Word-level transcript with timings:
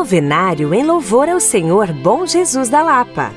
Novenário 0.00 0.72
em 0.72 0.82
louvor 0.82 1.28
ao 1.28 1.38
Senhor 1.38 1.92
Bom 1.92 2.24
Jesus 2.24 2.70
da 2.70 2.82
Lapa. 2.82 3.34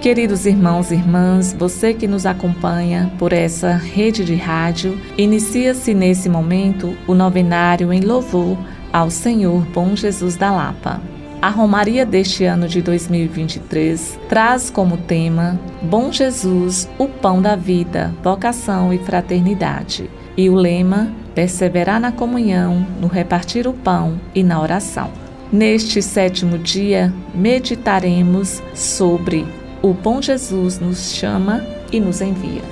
Queridos 0.00 0.46
irmãos 0.46 0.92
e 0.92 0.94
irmãs, 0.94 1.52
você 1.52 1.92
que 1.92 2.06
nos 2.06 2.24
acompanha 2.24 3.12
por 3.18 3.32
essa 3.32 3.72
rede 3.72 4.24
de 4.24 4.36
rádio, 4.36 4.96
inicia-se 5.18 5.92
nesse 5.92 6.28
momento 6.28 6.96
o 7.08 7.12
novenário 7.12 7.92
em 7.92 8.02
louvor 8.02 8.56
ao 8.92 9.10
Senhor 9.10 9.62
Bom 9.74 9.96
Jesus 9.96 10.36
da 10.36 10.52
Lapa. 10.52 11.02
A 11.42 11.50
Romaria 11.50 12.06
deste 12.06 12.44
ano 12.44 12.68
de 12.68 12.80
2023 12.80 14.16
traz 14.28 14.70
como 14.70 14.96
tema 14.96 15.58
Bom 15.82 16.12
Jesus, 16.12 16.88
o 16.98 17.08
pão 17.08 17.42
da 17.42 17.56
vida, 17.56 18.14
vocação 18.22 18.92
e 18.92 18.98
fraternidade. 18.98 20.08
E 20.36 20.48
o 20.48 20.54
lema 20.54 21.12
Perseverar 21.34 22.00
na 22.00 22.12
comunhão, 22.12 22.86
no 23.00 23.08
repartir 23.08 23.66
o 23.66 23.72
pão 23.72 24.20
e 24.34 24.42
na 24.42 24.60
oração. 24.60 25.10
Neste 25.52 26.00
sétimo 26.00 26.58
dia, 26.58 27.12
meditaremos 27.34 28.62
sobre 28.74 29.46
o 29.84 29.92
bom 29.92 30.22
Jesus 30.22 30.78
nos 30.78 31.12
chama 31.12 31.62
e 31.92 32.00
nos 32.00 32.22
envia. 32.22 32.62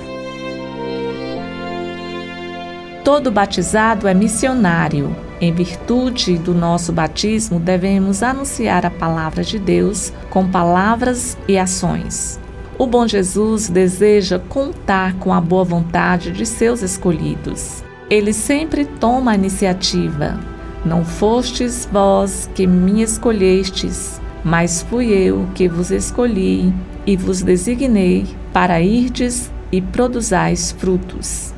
Todo 3.03 3.31
batizado 3.31 4.07
é 4.07 4.13
missionário. 4.13 5.15
Em 5.39 5.53
virtude 5.53 6.37
do 6.37 6.55
nosso 6.55 6.91
batismo, 6.91 7.59
devemos 7.59 8.23
anunciar 8.23 8.85
a 8.85 8.89
palavra 8.89 9.43
de 9.43 9.59
Deus 9.59 10.11
com 10.29 10.49
palavras 10.49 11.37
e 11.47 11.57
ações. 11.57 12.39
O 12.79 12.87
bom 12.87 13.07
Jesus 13.07 13.69
deseja 13.69 14.39
contar 14.39 15.13
com 15.19 15.31
a 15.31 15.39
boa 15.39 15.63
vontade 15.63 16.31
de 16.31 16.45
seus 16.45 16.81
escolhidos. 16.81 17.83
Ele 18.13 18.31
sempre 18.31 18.85
toma 18.85 19.31
a 19.31 19.35
iniciativa. 19.35 20.39
Não 20.85 21.03
fostes 21.03 21.89
vós 21.91 22.47
que 22.53 22.67
me 22.67 23.01
escolhestes, 23.01 24.21
mas 24.43 24.83
fui 24.83 25.07
eu 25.07 25.47
que 25.55 25.67
vos 25.67 25.89
escolhi 25.89 26.71
e 27.07 27.17
vos 27.17 27.41
designei 27.41 28.27
para 28.53 28.79
irdes 28.79 29.51
e 29.71 29.81
produzais 29.81 30.71
frutos. 30.73 31.55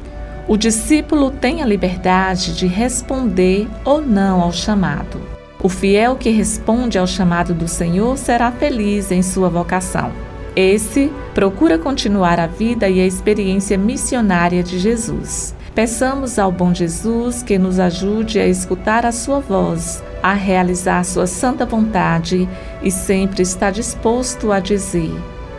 O 0.47 0.55
discípulo 0.55 1.29
tem 1.29 1.61
a 1.61 1.65
liberdade 1.65 2.55
de 2.55 2.67
responder 2.67 3.67
ou 3.83 3.99
não 3.99 4.39
ao 4.39 4.53
chamado. 4.53 5.19
O 5.61 5.67
fiel 5.67 6.15
que 6.15 6.29
responde 6.29 6.97
ao 6.97 7.05
chamado 7.05 7.53
do 7.53 7.67
Senhor 7.67 8.17
será 8.17 8.49
feliz 8.49 9.11
em 9.11 9.21
sua 9.21 9.49
vocação. 9.49 10.09
Esse 10.55 11.11
procura 11.33 11.77
continuar 11.77 12.39
a 12.39 12.47
vida 12.47 12.87
e 12.87 13.01
a 13.01 13.05
experiência 13.05 13.77
missionária 13.77 14.63
de 14.63 14.79
Jesus. 14.79 15.53
Peçamos 15.75 16.39
ao 16.39 16.53
bom 16.53 16.73
Jesus 16.73 17.43
que 17.43 17.57
nos 17.57 17.79
ajude 17.79 18.39
a 18.39 18.47
escutar 18.47 19.05
a 19.05 19.11
sua 19.11 19.41
voz, 19.41 20.01
a 20.23 20.33
realizar 20.33 21.03
sua 21.03 21.27
santa 21.27 21.65
vontade 21.65 22.47
e 22.81 22.89
sempre 22.89 23.41
estar 23.41 23.71
disposto 23.71 24.53
a 24.53 24.61
dizer: 24.61 25.11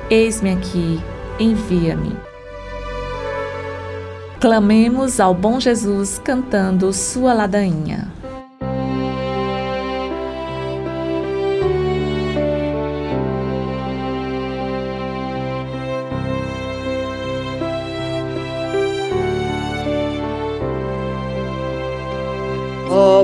Eis-me 0.08 0.54
aqui, 0.54 0.98
envia-me. 1.38 2.16
Clamemos 4.40 5.20
ao 5.20 5.34
bom 5.34 5.60
Jesus 5.60 6.18
cantando 6.18 6.90
sua 6.94 7.34
ladainha. 7.34 8.10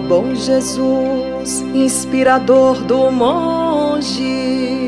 Bom 0.08 0.34
Jesus, 0.34 1.60
inspirador 1.74 2.82
do 2.82 3.10
monge 3.10 4.82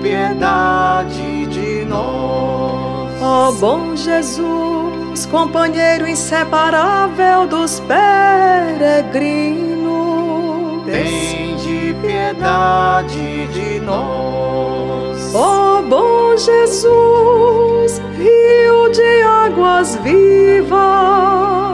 piedade 0.00 1.46
de 1.46 1.84
nós. 1.84 3.22
Ó 3.22 3.52
bom 3.52 3.94
Jesus, 3.94 5.26
companheiro 5.30 6.08
inseparável 6.08 7.46
dos 7.46 7.80
peregrinos, 7.80 9.20
tem 10.86 11.54
de 11.56 11.94
piedade 12.00 13.46
de 13.48 13.80
nós. 13.80 15.34
Ó 15.34 15.82
bom 15.82 16.36
Jesus, 16.36 18.00
rio 18.16 18.88
de 18.90 19.22
águas 19.22 19.96
vivas, 19.96 21.69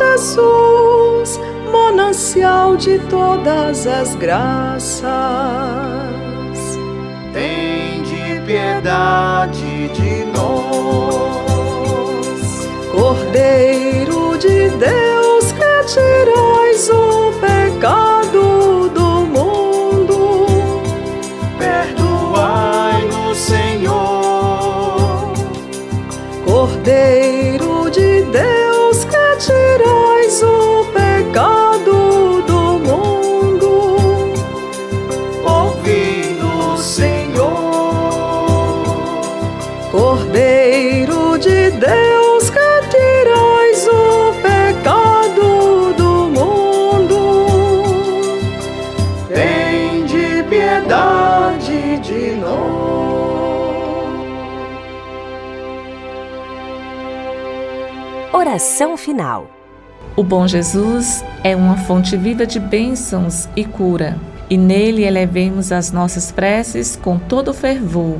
Jesus, 0.00 1.38
manancial 1.70 2.74
de 2.76 2.98
todas 3.00 3.86
as 3.86 4.14
graças. 4.14 5.04
Tem 7.34 8.02
de 8.02 8.40
piedade 8.46 9.88
de 9.88 10.24
nós, 10.32 11.60
Cordeiro 12.92 14.38
de 14.38 14.70
Deus, 14.70 15.52
que 15.52 15.84
tirais 15.92 16.88
o 16.90 17.32
pecado 17.38 18.88
do 18.88 19.26
mundo. 19.26 20.46
Perdoai-nos, 21.58 23.36
Senhor. 23.38 25.32
Cordeiro 26.46 27.90
de 27.90 28.22
Deus, 28.22 28.69
tirais 29.40 30.42
o 30.42 30.84
pecado 30.92 32.42
do 32.42 32.78
mundo. 32.78 34.32
Ouvi-nos, 35.44 36.80
Senhor. 36.80 37.48
Cordeiro 39.90 41.38
de 41.38 41.70
Deus, 41.70 42.50
que 42.50 42.80
tirais 42.90 43.88
o 43.88 44.34
pecado 44.42 45.94
do 45.96 46.28
mundo. 46.28 47.18
Tem 49.28 50.04
de 50.04 50.42
piedade 50.50 51.19
Oração 58.40 58.96
final. 58.96 59.50
O 60.16 60.24
bom 60.24 60.48
Jesus 60.48 61.22
é 61.44 61.54
uma 61.54 61.76
fonte 61.76 62.16
viva 62.16 62.46
de 62.46 62.58
bênçãos 62.58 63.46
e 63.54 63.66
cura, 63.66 64.16
e 64.48 64.56
nele 64.56 65.04
elevemos 65.04 65.70
as 65.70 65.92
nossas 65.92 66.32
preces 66.32 66.96
com 66.96 67.18
todo 67.18 67.52
fervor. 67.52 68.16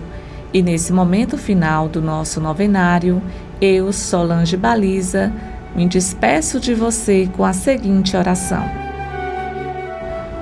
E 0.52 0.60
nesse 0.60 0.92
momento 0.92 1.38
final 1.38 1.88
do 1.88 2.02
nosso 2.02 2.38
novenário, 2.38 3.22
eu, 3.62 3.94
Solange 3.94 4.58
Baliza, 4.58 5.32
me 5.74 5.88
despeço 5.88 6.60
de 6.60 6.74
você 6.74 7.26
com 7.34 7.42
a 7.42 7.54
seguinte 7.54 8.14
oração. 8.14 8.64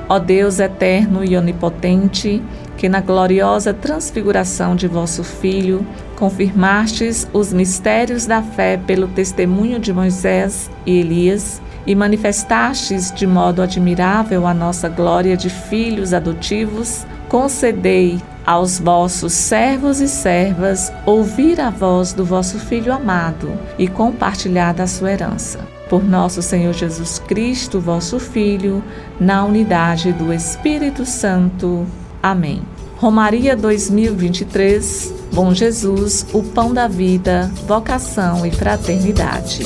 Ó 0.08 0.18
Deus 0.18 0.58
eterno 0.58 1.24
e 1.24 1.36
onipotente, 1.36 2.42
que 2.76 2.88
na 2.88 3.00
gloriosa 3.00 3.72
transfiguração 3.72 4.74
de 4.74 4.88
vosso 4.88 5.22
Filho 5.22 5.86
confirmastes 6.18 7.28
os 7.32 7.52
mistérios 7.52 8.26
da 8.26 8.42
fé 8.42 8.76
pelo 8.76 9.06
testemunho 9.06 9.78
de 9.78 9.92
Moisés 9.92 10.68
e 10.84 10.98
Elias 10.98 11.62
e 11.86 11.94
manifestastes 11.94 13.12
de 13.12 13.26
modo 13.26 13.62
admirável 13.62 14.44
a 14.46 14.52
nossa 14.52 14.88
glória 14.88 15.36
de 15.36 15.48
filhos 15.48 16.12
adotivos, 16.12 17.06
concedei 17.28 18.20
aos 18.44 18.80
vossos 18.80 19.32
servos 19.32 20.00
e 20.00 20.08
servas 20.08 20.92
ouvir 21.06 21.60
a 21.60 21.70
voz 21.70 22.12
do 22.12 22.24
vosso 22.24 22.58
Filho 22.58 22.92
amado 22.92 23.52
e 23.78 23.86
compartilhar 23.86 24.74
da 24.74 24.86
sua 24.86 25.12
herança. 25.12 25.60
Por 25.88 26.02
nosso 26.02 26.42
Senhor 26.42 26.74
Jesus 26.74 27.18
Cristo, 27.20 27.80
vosso 27.80 28.18
Filho, 28.18 28.82
na 29.20 29.44
unidade 29.44 30.12
do 30.12 30.32
Espírito 30.32 31.06
Santo. 31.06 31.86
Amém. 32.22 32.60
Romaria 32.96 33.54
2023, 33.54 35.17
Bom 35.38 35.54
Jesus, 35.54 36.26
o 36.32 36.42
pão 36.42 36.74
da 36.74 36.88
vida, 36.88 37.48
vocação 37.64 38.44
e 38.44 38.50
fraternidade. 38.50 39.64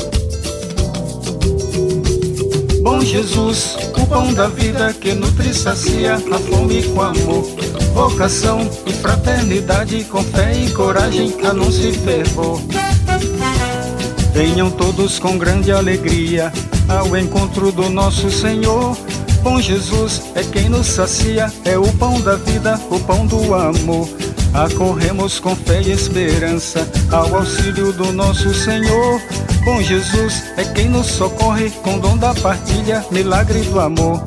Bom 2.83 3.01
Jesus, 3.01 3.79
o 3.97 4.07
pão 4.07 4.35
da 4.35 4.49
vida 4.49 4.93
que 4.93 5.15
nutre 5.15 5.55
sacia 5.55 6.17
a 6.17 6.39
fome 6.41 6.83
com 6.83 7.01
amor, 7.01 7.47
vocação 7.95 8.69
e 8.87 8.93
fraternidade, 8.93 10.05
com 10.05 10.23
fé 10.23 10.53
e 10.55 10.71
coragem, 10.73 11.35
anúncio 11.43 11.89
e 11.89 11.93
fervor. 11.95 12.61
Venham 14.35 14.71
todos 14.71 15.19
com 15.19 15.39
grande 15.39 15.73
alegria 15.73 16.53
ao 16.87 17.17
encontro 17.17 17.73
do 17.73 17.89
nosso 17.89 18.31
Senhor. 18.31 18.95
Bom 19.43 19.59
Jesus 19.59 20.21
é 20.35 20.43
quem 20.43 20.69
nos 20.69 20.87
sacia, 20.87 21.51
é 21.65 21.79
o 21.79 21.91
pão 21.95 22.21
da 22.21 22.37
vida, 22.37 22.79
o 22.91 23.01
pão 23.01 23.27
do 23.27 23.55
amor. 23.55 24.07
Acorremos 24.55 25.41
com 25.41 25.57
fé 25.57 25.81
e 25.81 25.93
esperança 25.93 26.87
ao 27.11 27.37
auxílio 27.37 27.93
do 27.93 28.13
nosso 28.13 28.53
Senhor. 28.53 29.21
Bom 29.65 29.81
Jesus 29.81 30.45
é 30.59 30.65
quem 30.65 30.89
nos 30.89 31.07
socorre 31.07 31.71
com 31.83 31.99
dom 31.99 32.19
da 32.19 32.35
partilha, 32.35 33.05
milagre 33.11 33.63
do 33.63 33.81
amor. 33.81 34.23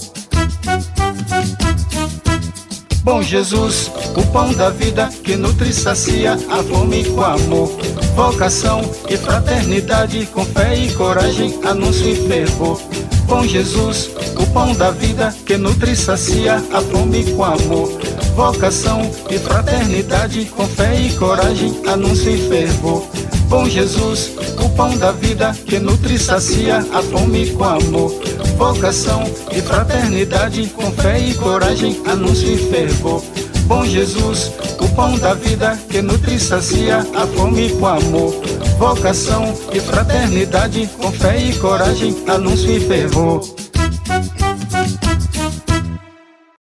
Bom 3.06 3.22
Jesus, 3.22 3.92
o 4.18 4.26
pão 4.32 4.52
da 4.52 4.72
vida 4.72 5.08
que 5.24 5.36
nutre 5.36 5.70
e 5.70 5.74
sacia 5.74 6.34
a 6.34 6.64
fome 6.64 7.06
com 7.06 7.22
amor, 7.22 7.70
vocação 8.16 8.82
e 9.08 9.16
fraternidade, 9.16 10.26
com 10.34 10.44
fé 10.44 10.76
e 10.76 10.92
coragem, 10.92 11.54
anúncio 11.64 12.10
e 12.10 12.16
fervor. 12.28 12.82
Bom 13.28 13.46
Jesus, 13.46 14.10
o 14.36 14.48
pão 14.48 14.74
da 14.74 14.90
vida 14.90 15.32
que 15.46 15.56
nutre 15.56 15.92
e 15.92 15.96
sacia 15.96 16.56
a 16.56 16.82
fome 16.82 17.32
com 17.34 17.44
amor, 17.44 17.92
vocação 18.36 19.00
e 19.30 19.38
fraternidade, 19.38 20.46
com 20.46 20.66
fé 20.66 21.00
e 21.00 21.14
coragem, 21.14 21.80
anúncio 21.86 22.32
e 22.32 22.50
fervor. 22.50 23.06
Bom 23.48 23.70
Jesus, 23.70 24.32
o 24.60 24.70
pão 24.70 24.98
da 24.98 25.12
vida 25.12 25.54
que 25.66 25.80
nutre 25.80 26.16
e 26.16 26.20
sacia 26.20 26.78
a 26.78 27.02
fome 27.02 27.52
com 27.52 27.64
amor, 27.64 28.12
vocação 28.58 29.24
e 29.56 29.62
fraternidade, 29.62 30.68
com 30.76 30.92
fé 30.92 31.20
e 31.20 31.34
coragem, 31.36 32.02
anúncio 32.08 32.52
e 32.52 32.58
fervor. 32.58 33.24
Bom 33.68 33.86
Jesus, 33.86 34.52
o 34.80 34.88
pão 34.96 35.18
da 35.18 35.34
vida 35.34 35.78
que 35.90 36.02
nutre 36.02 36.36
e 36.36 36.40
sacia 36.40 37.00
a 37.00 37.28
fome 37.28 37.70
com 37.72 37.88
amor, 37.88 38.34
vocação 38.78 39.54
e 39.72 39.80
fraternidade, 39.80 40.90
com 40.98 41.12
fé 41.12 41.38
e 41.38 41.56
coragem, 41.56 42.16
anúncio 42.28 42.72
e 42.72 42.80
fervor. 42.80 43.65